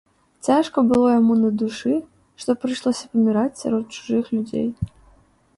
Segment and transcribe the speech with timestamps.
[0.45, 1.93] Цяжка было яму на душы,
[2.45, 4.67] што прыйшлося паміраць сярод чужых людзей.